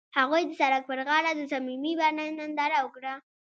هغوی 0.17 0.41
د 0.47 0.51
سړک 0.59 0.83
پر 0.89 0.99
غاړه 1.07 1.31
د 1.35 1.41
صمیمي 1.51 1.93
باران 1.99 2.31
ننداره 2.39 2.77
وکړه. 2.81 3.13